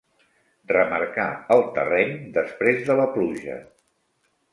[0.69, 1.25] Remarcar
[1.55, 3.59] el terreny després de la pluja.